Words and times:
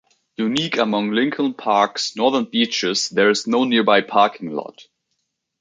Unique 0.37 0.77
among 0.77 1.11
Lincoln 1.11 1.53
Park's 1.53 2.15
northern 2.15 2.45
beaches 2.45 3.07
there 3.09 3.29
is 3.29 3.45
no 3.45 3.65
nearby 3.65 4.01
parking 4.01 4.49
lot. 4.51 4.87